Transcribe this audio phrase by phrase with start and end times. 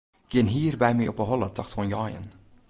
[0.29, 2.25] Gjin hier by my op 'e holle tocht oan jeien.